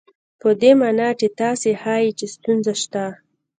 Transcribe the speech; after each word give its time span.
په 0.41 0.49
دې 0.61 0.71
مانا 0.79 1.09
چې 1.19 1.27
تاسې 1.39 1.69
ښيئ 1.81 2.07
چې 2.17 2.25
ستونزه 2.35 2.73
شته. 2.81 3.05